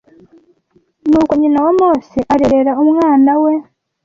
Nuko 1.07 1.31
nyina 1.41 1.57
wa 1.65 1.71
Mose 1.79 2.19
arera 2.33 2.71
umwana 2.83 3.31
we 3.43 3.53